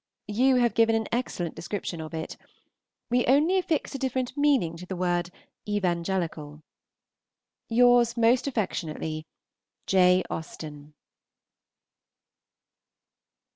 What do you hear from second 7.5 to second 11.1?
Yours most affectionately, J. AUSTEN.